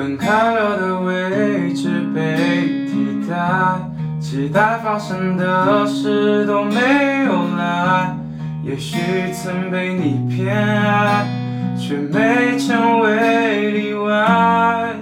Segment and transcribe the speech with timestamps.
[0.00, 3.36] 分开了的位置被替代，
[4.18, 8.16] 期待发生的事都没有来。
[8.64, 8.96] 也许
[9.30, 11.26] 曾被你偏爱，
[11.76, 14.94] 却没成为例外。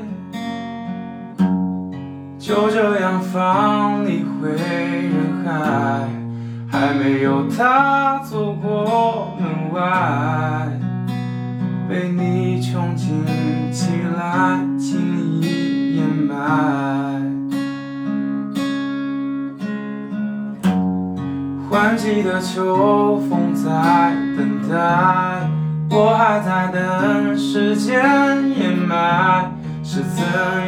[2.36, 6.08] 就这样放你回人海，
[6.72, 10.66] 还没有踏走过门外，
[11.88, 13.24] 被你穷尽
[13.70, 17.20] 起来，轻易掩埋。
[21.68, 24.76] 换季的秋风在等待，
[25.90, 28.00] 我还在等时间
[28.58, 29.52] 掩埋。
[29.82, 30.22] 是怎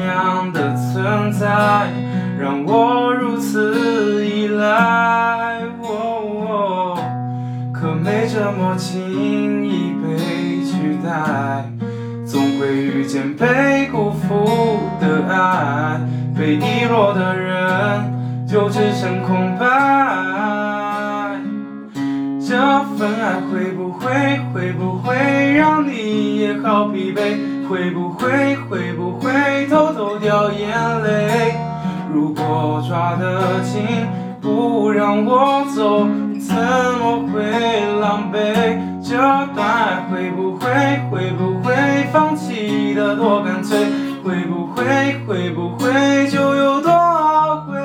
[0.06, 1.92] 样的存在，
[2.38, 5.60] 让我如此依赖？
[7.72, 11.64] 可没这么轻易被取代，
[12.30, 16.00] 总会遇见被辜负的爱，
[16.38, 19.66] 被遗落的人就只剩空白。
[22.38, 22.56] 这
[22.96, 25.16] 份爱会不会，会不会
[25.54, 27.36] 让你也好疲惫？
[27.68, 30.68] 会不会会不会偷偷掉眼
[31.02, 31.56] 泪？
[32.12, 33.82] 如果抓得紧，
[34.40, 36.06] 不让我走，
[36.38, 37.42] 怎么会
[38.00, 38.78] 狼狈？
[39.02, 40.70] 这段爱会不会
[43.20, 43.78] 弃的多干脆？
[44.24, 47.78] 会不会会不会就有多懊悔？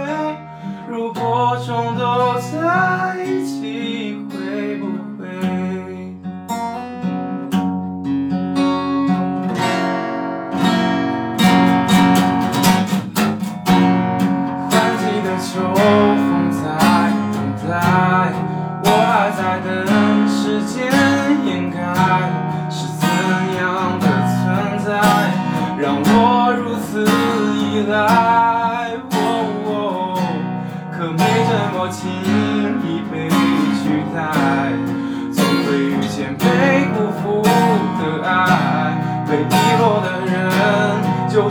[0.89, 4.85] 如果重头在一起，会不？
[15.37, 16.63] 秋风在
[17.33, 17.73] 等待，
[18.83, 20.75] 我还在等时间
[21.45, 21.77] 掩盖，
[25.95, 27.03] 让我如此
[27.55, 27.95] 依赖？
[30.91, 32.09] 可没这么轻
[32.83, 33.83] 易被取
[34.13, 34.17] 代，
[35.31, 36.43] 总会遇见被
[36.93, 38.33] 辜负的爱，
[39.27, 40.35] 被遗落的人
[41.29, 41.49] 就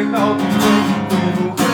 [0.00, 0.34] 你也好
[1.56, 1.67] 疲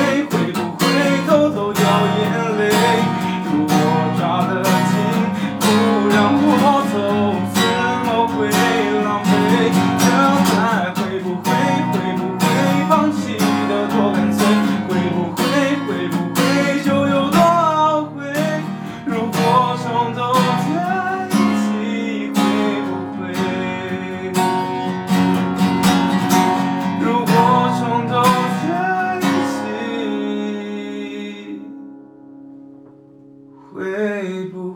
[33.75, 34.74] 会不？